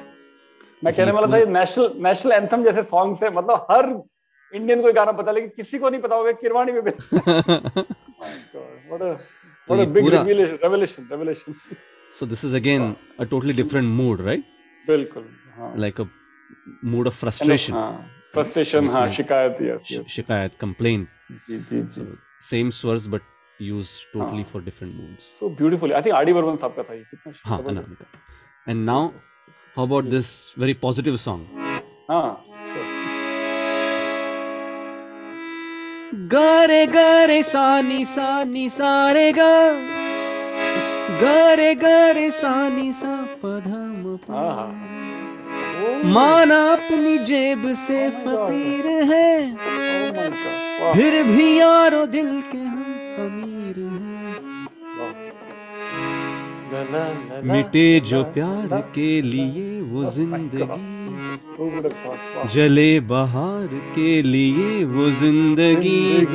मैं 0.83 0.93
कहने 0.93 1.11
वाला 1.11 1.27
था 1.33 1.37
ये 1.37 1.45
नेशनल 1.45 1.91
नेशनल 2.07 2.31
एंथम 2.31 2.63
जैसे 2.63 2.83
सॉन्ग 2.83 3.17
है 3.23 3.29
मतलब 3.35 3.67
हर 3.71 3.85
इंडियन 4.53 4.81
को 4.81 4.91
गाना 4.93 5.11
पता 5.19 5.31
लेकिन 5.31 5.49
किसी 5.55 5.79
को 5.79 5.89
नहीं 5.89 6.01
पता 6.01 6.15
होगा 6.15 6.31
किरवानी 6.43 6.71
में 6.71 6.81
so 12.17 12.25
this 12.25 12.43
is 12.43 12.53
again 12.53 12.95
a 13.19 13.25
totally 13.25 13.53
different 13.53 13.87
mood 13.99 14.19
right? 14.19 14.43
बिल्कुल 14.87 15.25
हाँ। 15.57 15.75
Like 15.77 15.99
a 15.99 16.07
mood 16.83 17.07
of 17.07 17.13
frustration. 17.13 17.75
हाँ 17.75 18.05
फ्रस्ट्रेशन 18.33 18.89
हाँ 18.89 19.09
शिकायत 19.17 19.57
sh- 19.57 19.91
यस 19.93 20.05
shikayat 20.15 20.57
complaint. 20.63 21.07
जी 21.49 21.57
जी 21.69 21.81
जी। 21.95 22.05
Same 22.49 22.71
swars 22.71 23.07
but 23.15 23.21
used 23.59 23.95
totally 24.13 24.43
हाँ. 24.43 24.51
for 24.51 24.61
different 24.67 24.93
moods. 24.99 25.23
So 25.39 25.49
beautiful 25.57 25.93
I 25.93 26.01
think 26.01 26.15
RD 26.15 26.33
Burman 26.33 26.55
साहब 26.57 26.73
का 26.75 26.83
था 26.83 26.93
ये 26.93 27.03
कितना 27.11 27.33
हाँ। 27.49 27.63
Anamika. 27.63 28.05
and 28.67 28.85
now 28.91 29.01
how 29.75 29.83
about 29.83 30.09
this 30.09 30.53
very 30.57 30.73
positive 30.73 31.19
song? 31.19 31.47
हाँ 32.09 32.43
sure. 32.73 32.87
नि 38.51 38.69
सा 38.69 39.11
रे 39.11 39.31
ग 39.37 39.39
गरे 41.21 41.73
गरे 41.75 42.29
सा 42.31 42.53
नि 42.69 42.91
सा 42.93 43.15
पधम 43.43 44.19
हाँ 44.29 44.55
हाँ 44.55 44.91
माना 46.13 46.59
अपनी 46.73 47.17
जेब 47.17 47.63
से 47.75 47.99
Oh. 48.07 48.15
फकीर 48.23 48.87
है। 49.11 49.53
Oh 49.53 50.95
फिर 50.95 51.23
भी 51.23 51.59
यारो 51.59 52.05
दिल 52.05 52.41
के 52.41 52.57
हम 52.57 52.83
अमीर 53.25 53.79
हैं। 53.79 54.30
मिटे 57.43 57.99
जो 57.99 58.23
प्यार 58.23 58.81
के 58.95 59.21
लिए 59.21 59.81
वो 59.81 60.03
Oh 60.03 60.09
ज़िंदगी? 60.13 60.63
वाह। 60.63 62.47
जले 62.53 62.99
बहार 62.99 63.67
के 63.95 64.21
लिए 64.21 64.83
वो 64.83 65.09
ज़िंदगी 65.09 66.25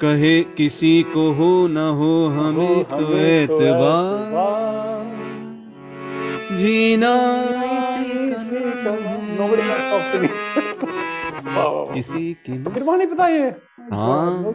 कहे 0.00 0.40
किसी 0.40 1.02
को 1.02 1.32
हो 1.32 1.66
न 1.66 1.76
हो 1.76 2.26
हमें 2.28 2.84
तो 2.84 2.96
तो 2.96 3.16
एतबार। 3.16 4.32
जीना। 6.58 7.14
किसी 11.94 12.34
की 12.34 12.58
पता 13.06 13.28
ये 13.28 13.48
हाँ। 13.92 14.54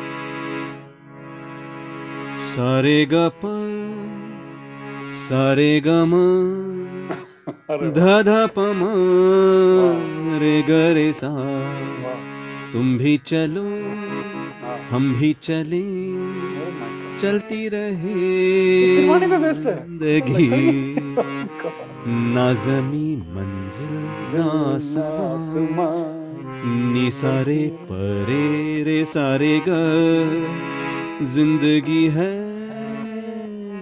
सारे 2.55 3.05
ग 3.05 3.13
प 3.13 3.41
सारे 5.29 5.81
ग 5.85 5.87
म 5.87 6.13
ध 7.93 8.23
ध 8.25 8.27
प 8.55 8.59
म 8.79 8.81
रे 10.41 10.61
ग 10.61 10.69
रे 10.69 11.13
सा। 11.13 11.29
तुम 12.73 12.97
भी 12.97 13.17
चलो 13.25 13.61
हाँ, 13.61 14.77
हम 14.91 15.19
भी 15.19 15.35
चले। 15.41 15.81
Oh. 15.81 15.85
चलती 17.21 17.67
रहे। 17.67 19.07
ज़िंदगी। 19.07 20.49
God. 21.61 21.71
ना 22.35 22.53
जमी 22.53 23.15
मंजिल 23.15 24.35
ना 24.35 24.79
सारे 27.09 27.67
परे 27.91 28.83
रे 28.83 29.05
सारे 29.05 29.61
ग 29.67 29.69
ज़िंदगी 31.35 32.05
है 32.17 32.31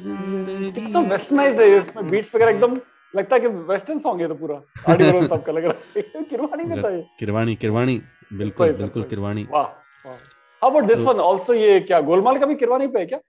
ज़िंदगी 0.04 0.70
कितना 0.72 1.00
वेस्टर्नाइज 1.10 1.60
है 1.60 1.70
ये, 1.70 1.78
इसमें 1.80 2.10
बीट्स 2.10 2.36
वगैरह 2.36 2.52
एकदम 2.52 2.76
लगता 3.14 3.36
है 3.36 3.40
कि 3.42 3.48
वेस्टर्न 3.72 4.00
सॉन्ग 4.00 4.22
है 4.22 4.28
तो 4.28 4.36
पूरा। 4.36 4.56
आदि 4.94 5.04
बरोल 5.04 5.28
साहब 5.28 5.44
का 5.44 5.52
लग 5.52 5.66
रहा 5.66 5.74
है। 5.96 6.24
किरवाणी 6.30 6.64
में 6.64 6.84
था 6.84 6.90
ये। 6.90 7.02
किरवाणी 7.20 7.56
किरवाणी 7.64 8.02
बिल्कुल 8.42 8.72
बिल्कुल 8.82 9.04
किरवाणी 9.10 9.48
वाह 9.52 9.64
how 9.64 10.70
about 10.70 10.86
this 10.86 11.00
one 11.06 11.20
also 11.30 11.54
ये 11.54 11.80
क्या 11.80 12.00
गोलमाल 12.12 12.38
का 12.40 12.46
भी 12.46 12.56
किरवाणी 12.56 12.88
पे 12.88 13.00
है 13.00 13.06
क्या? 13.06 13.20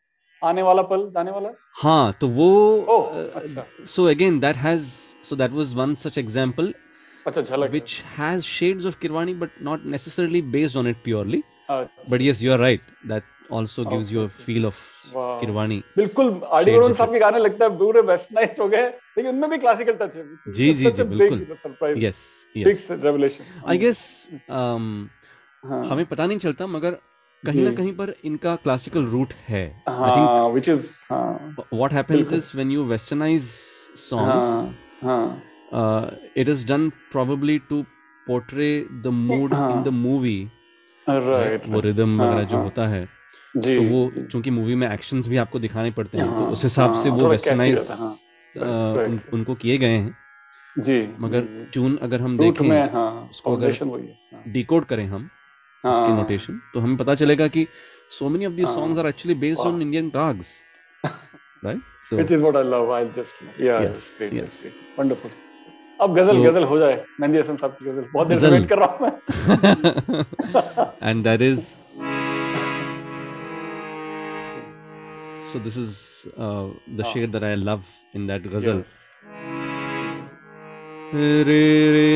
आने 0.43 0.63
वाला 0.63 0.83
पल 0.91 1.09
जाने 1.15 1.31
वाला? 1.31 1.49
हाँ 1.83 2.13
तो 2.21 2.29
वो 2.29 2.49
so 3.95 4.07
again 4.13 4.41
that 4.45 4.57
has 4.67 4.87
so 5.31 5.37
that 5.43 5.59
was 5.63 5.75
one 5.83 5.97
such 6.05 6.17
example 6.27 6.73
अच्छा 7.27 7.41
झलक 7.43 7.75
has 8.19 8.47
shades 8.59 8.85
of 8.91 9.01
kirwani 9.01 9.35
but 9.41 9.51
not 9.71 9.85
necessarily 9.97 10.41
based 10.57 10.77
on 10.77 10.87
it 10.93 11.03
purely. 11.09 11.43
अच्छा, 11.71 12.09
but 12.13 12.21
yes 12.29 12.41
you 12.45 12.53
are 12.53 12.61
right 12.61 12.87
that 13.11 13.23
also 13.59 13.85
gives 13.85 14.09
okay. 14.09 14.15
you 14.15 14.25
a 14.25 14.29
feel 14.47 14.67
of 14.67 14.81
kirwani 15.43 15.83
बिल्कुल 15.97 16.29
of 16.29 16.97
साहब 16.97 17.13
के 17.13 17.19
गाने 17.19 17.39
लगता 17.39 17.65
है 17.65 17.79
पूरे 17.79 18.01
वेस्टर्नाइज 18.11 18.61
हो 18.61 18.69
गए 18.69 18.83
लेकिन 18.83 19.27
उनमें 19.27 19.51
भी 19.51 19.59
क्लासिकल 19.59 19.97
टच 20.03 20.17
है 20.17 20.25
जी, 20.53 20.73
जी, 20.75 20.91
जी, 20.91 21.03
बिल्कुल। 21.03 21.47
yes 22.05 22.25
big 22.57 23.05
revelation 23.05 23.71
i 23.75 23.77
guess 23.85 24.03
um 24.61 24.89
हाँ 25.65 25.85
हमें 25.87 26.05
पता 26.07 26.27
नहीं 26.27 26.39
चलता 26.39 26.67
मगर 26.67 26.99
कहीं 27.43 27.65
ना 27.65 27.73
कहीं 27.75 27.93
पर 27.97 28.15
इनका 28.25 28.55
क्लासिकल 28.65 29.05
रूट 29.17 29.33
है 29.49 29.65
i 29.69 30.11
think 30.11 30.29
हाँ 30.29 30.49
व्हिच 30.53 30.69
इज़ 30.69 30.93
हाँ 31.11 31.57
what 31.83 31.97
happens 31.99 32.31
बिल्कुल। 32.31 32.39
is 32.39 32.55
when 32.61 32.75
you 32.77 32.87
westernize 32.93 33.51
songs 34.09 34.45
हाँ 34.45 34.75
हाँ 35.03 35.43
uh, 35.73 36.11
it 36.37 36.49
is 36.49 36.65
done 36.73 36.91
probably 37.13 37.59
to 37.71 37.85
portray 38.27 38.73
the 39.05 39.13
mood 39.21 39.55
हाँ। 39.55 39.71
in 39.75 39.85
the 39.91 39.97
movie 39.99 40.41
राइट 41.07 41.63
वो 41.69 41.81
रिदम 41.81 42.21
हाँ, 42.21 42.29
वगैरह 42.29 42.45
जो 42.45 42.57
हाँ। 42.57 42.65
होता 42.65 42.87
है 42.89 43.09
तो 43.57 43.83
वो 43.83 44.11
चूँकि 44.33 44.51
मूवी 44.51 44.75
में 44.75 44.93
एक्शंस 44.93 45.29
भी 45.29 45.37
आपको 45.37 45.59
दिखाने 45.59 45.91
पड़ते 45.91 46.19
हैं 46.19 46.27
तो 46.27 46.33
हाँ, 46.33 46.51
उस 46.51 46.65
हिसाब 46.65 46.95
से 47.03 47.09
हाँ, 47.09 47.19
वो 47.19 47.29
वेस्टर्नाइज 47.29 47.89
हाँ। 47.91 48.17
Right. 48.57 49.35
उनको 49.35 49.55
किए 49.55 49.79
गए 49.79 49.87
हैं 49.87 50.17
जी 50.79 51.09
मगर 51.21 51.41
जी, 51.41 51.59
जी। 51.59 51.65
ट्यून 51.73 51.97
अगर 52.03 52.21
हम 52.21 52.39
देखें 52.39 52.91
हाँ 52.93 53.29
उसको 53.31 53.57
अगर-। 53.57 54.49
डिकोड 54.49 54.85
करें 54.85 55.07
हम 55.07 55.29
हाँ, 55.85 55.93
उसकी 55.93 56.13
नोटेशन 56.13 56.61
तो 56.75 56.81
हमें 56.81 56.97
पता 56.97 57.15
चलेगा 57.15 57.49
कि 57.49 57.67
सो 58.11 58.29
मेनी 58.29 58.47
ऑफ़ 58.47 58.53
हाँ। 58.53 58.75
Songs 58.75 58.99
are 58.99 59.07
actually 59.07 59.35
based 59.41 59.61
on 59.61 59.83
Indian 59.83 60.13
ragas 60.17 60.63
right 61.65 61.81
so. 62.03 62.17
I'll 62.17 63.13
just 63.17 63.35
yeah, 63.59 63.83
Yes, 63.83 63.91
it's 63.91 64.19
great, 64.19 64.33
yes. 64.33 64.45
it's 64.45 64.63
great. 64.63 64.99
wonderful. 64.99 65.31
अब 66.01 66.15
गज़ल 66.15 66.37
So- 66.37 66.47
गज़ल 66.47 66.65
हो 66.65 66.79
जाए 66.79 67.05
मेहंदी 67.21 67.39
हसन 67.39 67.57
साहब 67.57 67.73
की 67.73 67.85
गज़ल 67.85 68.05
बहुत 68.15 68.29
देर 68.29 68.39
से 68.39 68.49
वेट 68.49 68.69
कर 68.69 68.79
रहा 68.79 68.87
हूँ 68.87 69.07
मैं 69.07 70.25
and 71.11 71.25
that 71.25 71.43
is 71.43 71.80
so 75.53 75.59
this 75.59 75.77
is 75.77 75.93
uh, 76.37 76.67
the 76.99 77.05
Ah. 77.05 77.13
shade 77.13 77.33
that 77.33 77.45
I 77.45 77.55
love 77.55 77.85
in 78.15 78.27
that 78.33 78.51
ghazal. 78.55 78.83
Yes. 78.83 78.97
रे 81.15 81.63
रे 81.95 82.11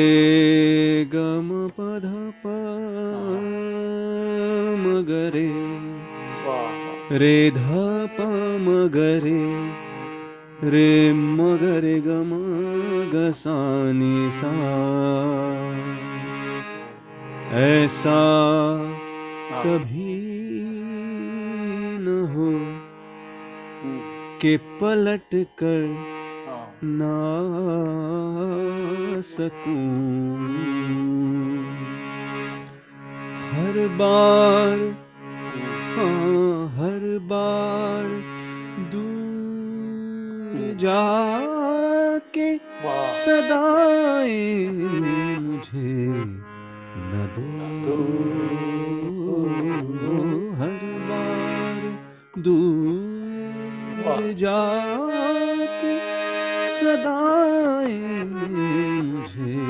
ग 1.12 1.22
म 1.46 1.68
प 1.76 1.86
ध 2.02 2.10
प 2.42 2.50
म 4.82 4.92
ग 5.08 5.16
रे 5.34 5.48
वाह 6.44 7.16
रे 7.22 7.32
ध 7.56 7.64
प 8.18 8.28
म 8.66 8.76
ग 8.96 9.08
रे 9.24 9.40
रे 10.74 10.90
म 11.12 11.50
ग 11.62 11.72
रे 11.86 11.96
ग 12.06 12.20
म 12.30 12.38
ग 13.14 13.32
सा 13.42 13.56
ऐसा 17.64 18.20
हाँ, 19.50 19.62
कभी 19.64 20.33
कि 24.44 24.56
पलट 24.56 25.34
कर 25.34 25.84
हाँ, 26.48 26.78
ना 26.84 27.14
सकूँ। 29.20 29.74
हर 33.52 33.88
बार 33.88 34.78
हम्म, 34.78 35.96
हाँ 35.96 36.68
हर 36.76 37.06
बार 37.22 38.08
दूर 38.92 40.76
जाके 40.78 42.54
वाह। 42.56 43.04
सदाएँ 43.04 44.68
मुझे 45.40 45.96
न 46.96 47.26
दो। 47.36 47.96
हर 50.54 50.78
बार 51.08 51.80
दूर। 52.42 53.03
जाके 54.42 55.92
सदाएँ 56.76 57.98
मुझे 58.24 59.62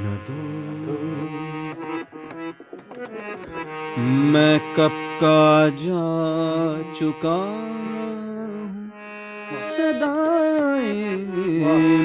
न 0.00 0.18
दो। 0.26 0.40
मैं 4.32 4.58
कब 4.76 4.94
का 5.22 5.68
जा 5.82 6.06
चुका 6.98 7.38
हूँ 7.38 8.90
सदाएँ 9.66 11.16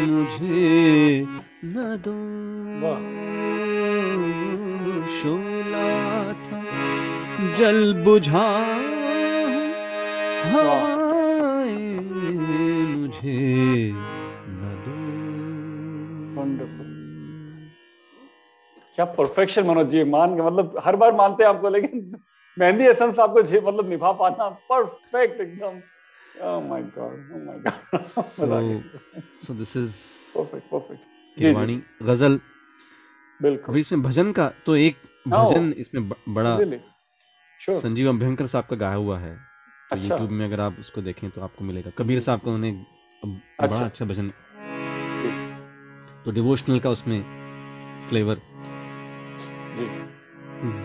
मुझे 0.08 1.26
न 1.66 1.76
दो। 2.08 2.18
शोला 5.18 5.90
था 6.44 6.60
जल 7.58 7.80
बुझा 8.04 8.48
हूँ 10.52 10.97
मुझे 13.28 13.92
न 13.92 14.74
दो 14.84 14.96
Wonderful. 16.38 16.92
क्या 18.96 19.06
परफेक्शन 19.18 19.66
मनोज 19.68 19.88
जी? 19.90 20.04
मान 20.04 20.36
के 20.36 20.42
मतलब 20.42 20.82
हर 20.86 20.96
बार 21.02 21.14
मानते 21.16 21.44
हैं 21.44 21.50
आपको 21.50 21.70
लेकिन 21.70 22.16
मेहंदी 22.58 22.88
हसन 22.88 23.12
साहब 23.14 23.34
को 23.34 23.42
जी 23.50 23.60
मतलब 23.60 23.90
निभा 23.90 24.12
पाना 24.22 24.50
परफेक्ट 24.72 25.42
एकदम। 25.42 25.80
Oh 26.48 26.58
my 26.70 26.80
god 26.96 27.14
oh 27.36 27.42
my 27.50 27.58
god. 27.66 27.78
So 28.38 28.48
so 29.48 29.54
this 29.62 29.76
is 29.82 30.00
perfect 30.36 30.66
perfect 30.72 31.02
जी, 31.02 31.42
जी। 31.42 31.42
किरवाणी 31.42 31.82
गज़ल। 32.04 32.40
बिल्कुल। 33.40 33.74
अभी 33.74 33.82
इसमें 33.82 34.02
भजन 34.04 34.32
का 34.40 34.52
तो 34.66 34.76
एक 34.76 34.96
Oh. 35.28 35.34
भजन 35.34 35.72
इसमें 35.84 36.10
बड़ा 36.10 36.58
really 36.58 36.80
sure 37.60 37.80
संजीव 37.82 38.10
अभ्यंकर 38.10 38.48
साहब 38.48 38.66
का 38.70 38.76
गाया 38.84 38.96
हुआ 38.96 39.18
है। 39.20 39.34
तो 39.36 39.96
अच्छा। 39.96 40.16
YouTube 40.16 40.32
में 40.32 40.46
अगर 40.46 40.60
आप 40.60 40.76
उसको 40.80 41.02
देखें 41.02 41.30
तो 41.30 41.42
आपको 41.42 41.66
मिलेगा। 41.66 41.92
कबीर 41.98 42.20
साहब 42.20 42.40
का 42.40 42.52
उन्होंने 42.52 42.72
अब 43.24 43.30
बड़ा 43.30 43.66
अच्छा। 43.68 43.86
अच्छा 43.86 44.06
भजन। 44.06 44.28
तो 46.26 46.32
डिवोशनल 46.32 46.80
का 46.80 46.90
उसमें 46.90 47.20
फ्लेवर 48.10 48.38
जी। 49.78 49.86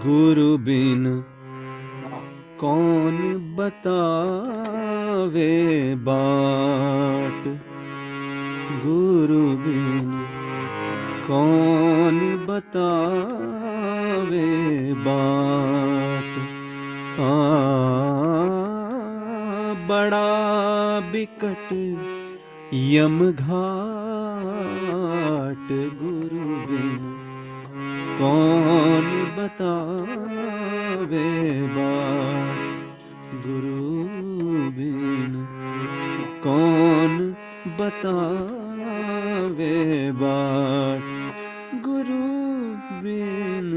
गुरु 0.05 0.51
बिन 0.66 1.07
हाँ, 1.07 2.23
कौन 2.61 3.16
बतावे 3.59 5.53
बाट 6.09 7.42
गुरु 8.85 9.42
बिन 9.64 10.11
कौन 11.27 12.18
बतावे 12.49 14.47
बाट 15.07 16.31
आ 17.21 17.33
बड़ा 19.88 20.29
बिकट 21.12 21.68
यम 22.75 23.19
घाट 23.33 23.43
गुरु 26.01 26.45
बिन, 26.69 26.95
कौन 28.19 29.09
बतावे 29.37 31.27
बात 31.77 32.63
गुरु 33.47 33.83
बिन? 34.71 35.35
कौन 36.45 37.19
बतावे 37.81 39.75
बात 40.13 41.05
गुरु 41.85 42.25
बिन? 43.03 43.71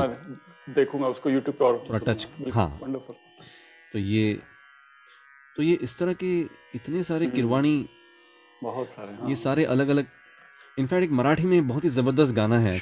देखूँगा 0.75 1.07
उसको 1.07 1.29
यूट्यूब 1.29 1.55
पे 1.57 1.65
और 1.65 1.85
थोड़ा 1.89 1.99
touch, 1.99 2.25
हाँ। 2.53 2.67
वंडरफुल 2.81 3.15
तो 3.93 3.99
ये 3.99 4.33
तो 5.57 5.63
ये 5.63 5.73
इस 5.83 5.97
तरह 5.99 6.13
के 6.13 6.39
इतने 6.75 7.03
सारे 7.03 7.25
हम्म। 7.25 7.35
किरवाणी 7.35 7.75
बहुत 8.63 8.87
सारे 8.87 9.15
हाँ। 9.15 9.29
ये 9.29 9.35
सारे 9.35 9.65
अलग 9.65 9.87
अलग 9.87 10.05
इनफैक्ट 10.79 11.03
एक 11.03 11.11
मराठी 11.11 11.43
में 11.43 11.67
बहुत 11.67 11.83
ही 11.83 11.89
ज़बरदस्त 11.89 12.35
गाना 12.35 12.59
है 12.59 12.79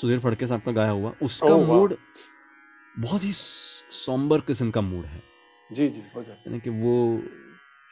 सुधीर 0.00 0.18
फड़के 0.20 0.46
साहब 0.46 0.62
का 0.62 0.72
गाया 0.72 0.90
हुआ। 0.90 1.12
उसका 1.22 1.48
Oh, 1.48 1.58
wow. 1.58 1.66
मूड 1.66 1.96
बहुत 2.98 3.24
ही 3.24 3.32
सॉम्बर 3.32 4.40
किस्म 4.40 4.70
का 4.70 4.80
मूड 4.80 5.04
है। 5.04 5.22
जी 5.72 5.88
जी 5.88 6.02
हो 6.14 6.22
यानी 6.22 6.60
कि 6.60 6.70
वो 6.70 7.22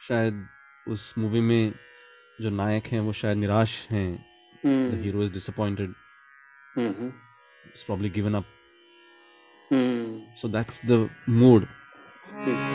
शायद 0.07 0.47
उस 0.87 1.13
मूवी 1.17 1.39
में 1.41 1.73
जो 2.41 2.49
नायक 2.49 2.87
हैं 2.87 2.99
वो 2.99 3.13
शायद 3.13 3.37
निराश 3.37 3.87
हैं। 3.91 4.09
The 4.65 5.01
hero 5.03 5.23
is 5.23 5.33
disappointed 5.33 5.93
hmm 6.77 7.07
is 7.65 7.85
probably 7.85 8.09
given 8.09 8.33
up 8.33 8.45
hmm 9.71 10.19
so 10.35 10.47
that's 10.47 10.85
the 10.85 11.09
mood 11.29 11.65
please 12.35 12.73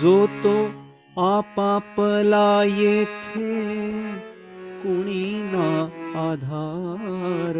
जो 0.00 0.26
तो 0.42 0.52
आपापला 1.20 2.62
येथे 2.62 3.48
कुणी 4.82 5.24
ना 5.54 5.68
आधार। 6.20 7.56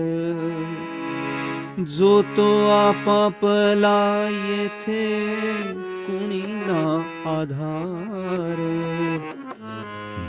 जो 1.96 2.22
तो 2.36 2.46
आपापला 2.68 3.98
येथे 4.28 5.02
कुणी 6.06 6.42
ना 6.46 6.80
आधार। 7.32 8.58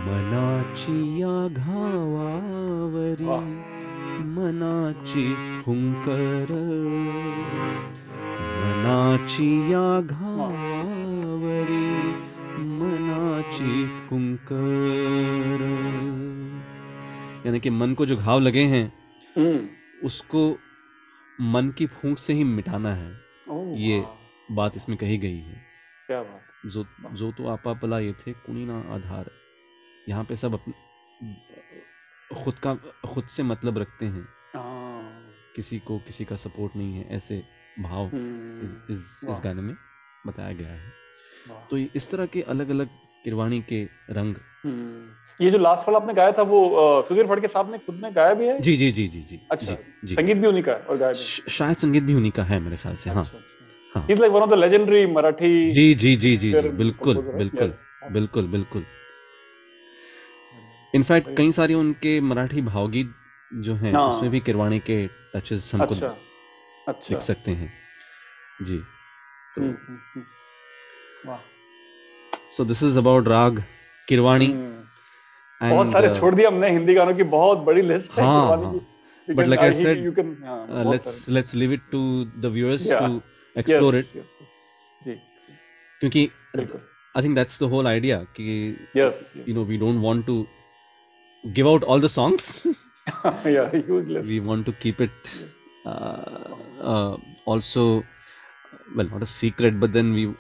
मनाची 0.10 1.22
या 1.22 1.48
घावावरी 1.48 3.26
मनाची 4.24 5.62
फुंकर 5.62 6.46
मनाची 8.64 9.72
या 9.72 10.02
घावावरी 10.02 12.14
मनाची 12.58 13.88
फुंकर 13.88 15.60
यानी 17.46 17.60
कि 17.60 17.70
मन 17.70 17.94
को 17.94 18.06
जो 18.06 18.18
घाव 18.18 18.40
लगे 18.40 18.60
हैं 18.60 18.94
हम्म। 19.38 19.68
उसको 20.04 20.58
मन 21.42 21.74
की 21.78 21.88
फूंक 21.88 22.18
से 22.18 22.34
ही 22.34 22.44
मिटाना 22.44 22.96
है। 22.96 23.14
ये- 23.78 24.56
बात 24.56 24.78
इसमें 24.78 24.98
कही 24.98 25.18
गई 25.18 25.38
है। 25.38 25.62
क्या 26.08 26.22
बात। 26.22 26.42
जो 26.66 26.86
जो 27.14 27.32
तो 27.32 27.48
आपापला 27.48 28.00
ये 28.00 28.14
थे 28.14 28.32
कुणी 28.32 28.66
ना 28.66 28.80
आधार। 28.80 29.39
यहाँ 30.08 30.24
पे 30.24 30.36
सब 30.36 30.54
अपने 30.54 30.74
खुद 32.44 32.60
का 32.66 32.74
खुद 33.14 33.26
से 33.36 33.44
मतलब 33.44 33.78
रखते 33.78 34.06
हैं। 34.06 34.28
हाँ। 34.56 35.26
किसी 35.56 35.80
को 35.80 35.98
किसी 36.00 36.26
का 36.26 36.36
सपोर्ट 36.36 36.76
नहीं 36.76 36.94
है 36.98 37.16
ऐसे 37.16 37.42
भाव 37.80 38.06
हम्म, 38.06 38.66
इस 38.66 38.76
इस, 38.90 39.22
इस 39.30 39.42
गाने 39.44 39.62
में 39.62 39.76
बताया 40.28 40.54
गया 40.54 40.70
है। 40.70 41.68
तो 41.70 41.78
इस 41.78 42.10
तरह 42.12 42.26
के 42.26 42.42
अलग 42.54 42.70
अलग 42.70 42.88
किरवाणी 43.24 43.60
के 43.70 43.84
रंग। 44.10 44.36
हम्म, 44.64 45.10
ये 45.40 45.52
जो 45.52 45.58
लास्ट 45.58 45.88
वाला 45.88 46.00
आपने 46.00 46.14
गाया 46.14 46.32
था 46.38 46.42
वो 46.44 46.60
अ, 46.70 47.02
सुधीर 47.08 47.28
फड़के 47.28 47.48
साहब 47.48 47.72
ने 47.72 47.78
खुद 47.78 48.00
ने 48.04 48.12
गाया 48.12 48.34
भी 48.34 48.48
है? 48.48 48.60
जी 48.62 48.76
जी 48.78 48.92
जी 48.92 49.08
जी 49.08 49.22
जी 49.30 49.40
अच्छा, 49.52 49.72
जी 49.72 50.08
जी। 50.08 50.16
संगीत 50.16 50.38
भी 50.38 50.48
उन्हीं 50.48 50.64
का 50.64 50.72
है 50.72 50.80
और 50.80 50.98
गाया 50.98 51.12
भी 51.12 51.52
शायद 51.52 51.78
संगीत 51.78 52.04
भी 52.04 52.14
उन्हीं 52.14 52.32
का 52.32 52.44
है 52.44 52.60
मेरे 52.60 52.78
ख्याल 52.78 52.96
से 52.96 53.10
हाँ। 53.10 53.26
हाँ। 53.96 54.06
Is 54.12 54.20
like 54.20 54.32
one 54.34 54.42
of 54.42 54.50
the 54.50 54.54
legendary 54.54 55.06
Marathi 55.14 55.72
जी 55.74 55.94
जी 55.96 56.16
जी 56.16 56.36
जी 56.38 56.52
बिल्कुल? 56.54 57.22
बिल्कुल 57.34 57.74
बिल्कुल 58.12 58.48
बिल्कुल। 58.48 58.84
इनफैक्ट 60.96 61.36
कई 61.38 61.52
सारे 61.52 61.74
उनके 61.74 62.20
मराठी 62.30 62.62
भावगीत 62.62 63.14
जो 63.66 63.76
हैं 63.76 63.94
हाँ। 63.94 64.08
उसमें 64.10 64.30
भी 64.32 64.40
किरवाणी 64.48 64.80
के 64.90 65.06
टचेस 65.36 65.72
हमको 65.76 65.94
अच्छा 65.96 66.16
अच्छा 66.88 67.14
दिख 67.16 67.24
सकते 67.24 67.52
हैं 67.62 67.72
जी 68.68 68.78
तो। 69.56 69.62
वाह 71.30 71.40
सो 72.58 72.66
दिस 72.72 72.84
इज़ 72.84 72.98
अबाउट 73.00 73.28
राग 73.28 73.64
किरवाणी 74.10 74.48
बहुत 75.62 75.92
सारे 75.92 76.10
uh, 76.10 76.20
छोड़ 76.20 76.34
दिए 76.36 76.46
हमने 76.48 76.70
हिंदी 76.72 76.94
गानों 76.94 77.14
की 77.16 77.24
बहुत 77.36 77.58
बड़ी 77.70 77.82
लिस्ट 77.82 78.18
है 78.20 78.26
हाँ, 78.26 78.48
कुर्बानी 78.48 78.66
हाँ। 78.66 78.74
की 78.80 78.88
You 79.28 79.36
But 79.38 79.44
can- 79.46 79.52
like 79.52 79.64
I 79.64 79.66
he- 79.72 79.82
said, 79.86 80.00
you 80.04 80.12
can 80.20 80.30
हाँ, 80.44 80.60
uh, 80.68 80.84
बहुत 80.84 80.94
let's 80.96 81.12
सारे। 81.16 81.34
let's 81.38 81.52
leave 81.62 81.74
it 81.76 81.82
to 81.96 82.00
the 82.46 82.50
viewers 82.54 82.86
Yeah. 82.92 83.02
to 83.02 83.10
explore 83.62 83.92
Yes, 83.98 84.06
it 84.06 84.16
yes, 84.20 85.10
yes. 85.10 85.20
क्योंकि 86.02 86.24
I 87.18 87.22
think 87.26 87.38
that's 87.40 87.60
the 87.64 87.70
whole 87.74 87.90
idea 87.92 88.18
कि 88.40 88.48
yes 88.98 89.22
you 89.50 89.56
know 89.58 89.66
we 89.74 89.78
don't 89.84 90.02
want 90.08 90.26
to 90.30 90.38
give 91.54 91.68
out 91.68 91.84
all 91.84 92.00
the 92.00 92.10
songs. 92.10 92.66
yeah, 93.46 93.74
useless. 93.76 94.26
We 94.26 94.40
want 94.40 94.66
to 94.66 94.72
keep 94.74 95.02
it 95.02 95.12
uh, 95.86 96.56
uh, 96.82 97.18
also, 97.46 98.04
well, 98.96 99.08
not 99.08 99.24
a 99.24 99.28
secret, 99.28 99.80
but 99.80 99.94
then 99.94 100.14
we 100.14 100.34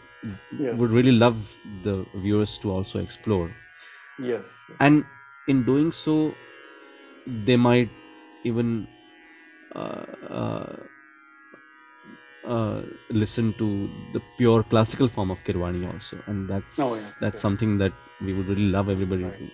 yes. 0.57 0.75
would 0.75 0.89
really 0.89 1.11
love 1.11 1.55
the 1.83 2.05
viewers 2.15 2.57
to 2.59 2.71
also 2.71 2.99
explore. 2.99 3.49
Yes. 4.21 4.43
And 4.79 5.05
in 5.47 5.63
doing 5.63 5.91
so, 5.91 6.33
they 7.25 7.55
might 7.55 7.89
even 8.43 8.87
uh, 9.75 10.05
uh, 10.29 10.75
uh 12.45 12.81
listen 13.09 13.53
to 13.53 13.89
the 14.13 14.21
pure 14.37 14.63
classical 14.63 15.07
form 15.07 15.29
of 15.31 15.43
Kirwani 15.43 15.91
also, 15.93 16.17
and 16.25 16.47
that's 16.49 16.79
oh, 16.79 16.95
yes, 16.95 17.13
that's 17.19 17.35
yes. 17.35 17.41
something 17.41 17.77
that 17.77 17.93
we 18.21 18.33
would 18.33 18.47
really 18.47 18.69
love 18.69 18.89
everybody 18.89 19.23
right. 19.23 19.37
to 19.37 19.51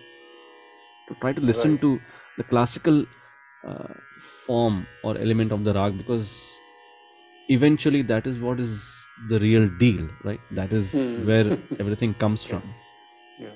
try 1.13 1.33
to 1.33 1.41
listen 1.41 1.71
right. 1.71 1.81
to 1.81 2.01
the 2.37 2.43
classical 2.43 3.05
uh, 3.63 3.93
form 4.19 4.85
or 5.03 5.17
element 5.17 5.51
of 5.51 5.63
the 5.63 5.73
rag 5.73 5.97
because 5.97 6.53
eventually 7.49 8.01
that 8.01 8.27
is 8.27 8.39
what 8.39 8.59
is 8.59 9.05
the 9.29 9.39
real 9.39 9.67
deal 9.77 10.07
right? 10.23 10.39
That 10.51 10.71
is 10.71 10.93
mm. 10.93 11.25
where 11.27 11.57
everything 11.79 12.13
comes 12.15 12.43
from. 12.43 12.63
Yes. 13.39 13.51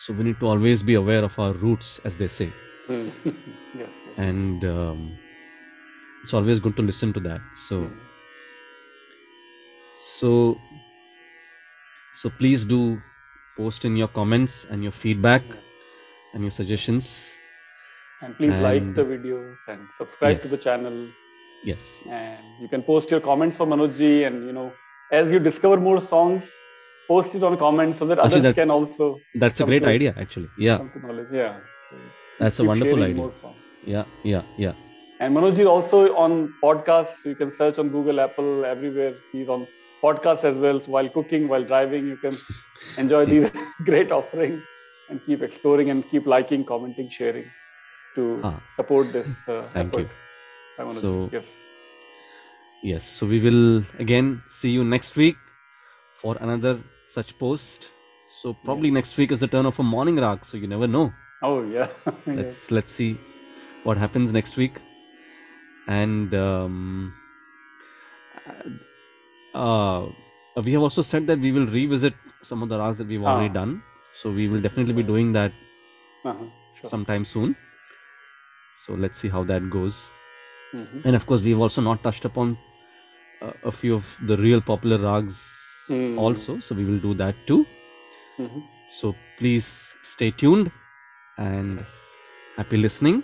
so 0.00 0.12
we 0.12 0.24
need 0.24 0.38
to 0.40 0.48
always 0.48 0.82
be 0.82 0.94
aware 0.94 1.24
of 1.24 1.38
our 1.38 1.52
roots 1.52 1.98
as 2.04 2.16
they 2.16 2.28
say. 2.28 2.50
Hmm. 2.86 3.08
Yes, 3.74 3.88
yes, 4.06 4.18
and 4.18 4.64
um, 4.64 5.16
it's 6.22 6.34
always 6.34 6.60
good 6.60 6.76
to 6.76 6.82
listen 6.82 7.12
to 7.14 7.20
that. 7.20 7.40
So 7.56 7.82
mm. 7.82 7.96
so 10.04 10.58
so 12.12 12.30
please 12.30 12.66
do 12.66 13.00
post 13.56 13.84
in 13.84 13.96
your 13.96 14.08
comments 14.08 14.66
and 14.70 14.82
your 14.82 14.92
feedback. 14.92 15.42
Yeah 15.48 15.54
and 16.32 16.42
your 16.42 16.50
suggestions? 16.50 17.38
And 18.22 18.36
please 18.36 18.54
like 18.60 18.94
the 18.94 19.02
videos 19.04 19.56
and 19.68 19.80
subscribe 19.98 20.40
to 20.42 20.48
the 20.48 20.56
channel. 20.56 21.08
Yes. 21.64 21.98
And 22.08 22.38
you 22.60 22.68
can 22.68 22.82
post 22.82 23.10
your 23.10 23.20
comments 23.20 23.56
for 23.56 23.66
Manojji 23.66 24.26
and 24.26 24.46
you 24.46 24.52
know 24.52 24.72
as 25.10 25.32
you 25.32 25.38
discover 25.38 25.76
more 25.76 26.00
songs 26.00 26.48
post 27.08 27.34
it 27.34 27.42
on 27.42 27.56
comments 27.58 27.98
so 27.98 28.06
that 28.06 28.18
Actually, 28.18 28.40
others 28.40 28.54
can 28.54 28.70
also 28.70 29.18
that's 29.34 29.60
a 29.60 29.64
great 29.64 29.80
to- 29.82 29.88
idea 29.88 30.14
actually. 30.16 30.48
Yeah. 30.58 30.78
come 30.78 30.90
to 30.94 31.00
knowledge. 31.06 31.28
Yeah. 31.32 31.58
So 31.90 31.96
that's 32.38 32.58
a 32.60 32.64
wonderful 32.64 33.02
idea. 33.02 33.30
yeah 33.84 34.04
yeah 34.22 34.42
yeah. 34.56 34.72
And 35.20 35.36
Manoj 35.36 35.58
is 35.58 35.66
also 35.66 36.16
on 36.16 36.52
podcasts. 36.62 37.24
You 37.24 37.34
can 37.36 37.50
search 37.52 37.78
on 37.78 37.88
Google 37.90 38.18
Apple 38.20 38.64
everywhere. 38.64 39.14
He's 39.32 39.48
on 39.48 39.66
podcast 40.02 40.42
as 40.44 40.56
well. 40.56 40.80
So 40.80 40.90
while 40.92 41.08
cooking 41.08 41.48
while 41.48 41.64
driving 41.64 42.06
you 42.06 42.16
can 42.16 42.36
enjoy 42.96 43.24
these 43.34 43.50
great 43.84 44.10
offerings 44.12 44.62
and 45.12 45.20
keep 45.26 45.42
exploring 45.48 45.90
and 45.94 46.04
keep 46.10 46.26
liking 46.34 46.64
commenting 46.72 47.08
sharing 47.18 47.46
to 48.16 48.24
Ah. 48.50 48.56
support 48.78 49.12
this 49.16 49.28
uh, 49.54 49.62
Thank 49.76 49.96
you. 50.00 50.04
effort 50.78 50.94
ji. 50.94 51.00
So- 51.06 51.28
yes 51.36 51.48
yes 52.90 53.08
so 53.16 53.26
we 53.32 53.38
will 53.46 53.64
again 54.04 54.28
see 54.60 54.70
you 54.76 54.84
next 54.94 55.16
week 55.22 55.36
for 56.22 56.32
another 56.46 56.72
such 57.16 57.28
post 57.42 57.88
so 58.38 58.52
probably 58.68 58.90
next 58.98 59.16
week 59.20 59.30
is 59.36 59.40
the 59.44 59.50
turn 59.54 59.66
of 59.70 59.78
a 59.84 59.86
morning 59.94 60.16
rag 60.24 60.44
so 60.50 60.60
you 60.62 60.68
never 60.74 60.88
know 60.96 61.04
oh 61.48 61.56
yeah 61.76 61.88
let's 62.40 62.60
let's 62.76 62.92
see 63.00 63.10
what 63.88 63.96
happens 64.04 64.32
next 64.38 64.56
week 64.62 64.74
and 66.00 66.34
um, 66.40 66.74
uh, 69.54 70.06
we 70.64 70.72
have 70.72 70.82
also 70.82 71.02
said 71.02 71.26
that 71.26 71.38
we 71.38 71.52
will 71.52 71.66
revisit 71.66 72.14
some 72.42 72.62
of 72.62 72.68
the 72.68 72.78
rags 72.78 72.98
that 72.98 73.06
we've 73.06 73.22
already 73.22 73.50
Ah. 73.50 73.58
done 73.60 73.72
so 74.20 74.30
we 74.30 74.48
will 74.48 74.60
definitely 74.66 74.94
be 75.00 75.02
doing 75.02 75.32
that 75.32 75.52
uh-huh. 76.24 76.44
sure. 76.80 76.90
sometime 76.90 77.24
soon 77.24 77.54
so 78.84 78.94
let's 78.94 79.18
see 79.18 79.28
how 79.36 79.42
that 79.52 79.70
goes 79.78 80.10
Mhm. 80.74 81.00
and 81.04 81.16
of 81.16 81.24
course 81.30 81.42
we've 81.46 81.62
also 81.64 81.82
not 81.88 82.02
touched 82.04 82.24
upon 82.24 82.56
uh, 83.42 83.52
a 83.70 83.72
few 83.80 83.94
of 83.94 84.14
the 84.30 84.36
real 84.46 84.60
popular 84.72 84.98
rags 85.08 85.40
Mm. 85.90 86.18
also 86.24 86.52
so 86.66 86.74
we 86.78 86.84
will 86.88 87.00
do 87.08 87.12
that 87.22 87.34
too 87.50 87.58
Mhm. 88.44 88.62
so 88.98 89.14
please 89.38 89.68
stay 90.12 90.30
tuned 90.42 90.70
and 91.46 91.80
happy 92.56 92.78
listening 92.86 93.18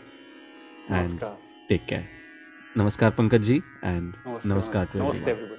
and 0.88 1.14
Namaskar. 1.14 1.34
take 1.70 1.86
care 1.92 2.06
namaskar 2.80 3.10
pankaj 3.20 3.42
ji 3.50 3.56
and 3.92 4.16
Namaste, 4.24 4.48
namaskar 4.52 4.84
to 4.92 4.98
Namaste 5.02 5.30
everybody 5.34 5.57